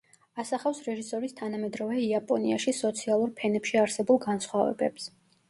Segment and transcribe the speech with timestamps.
[0.43, 5.09] ასახავს რეჟისორის თანამედროვე იაპონიაში სოციალურ ფენებში არსებულ განსხვავებებს.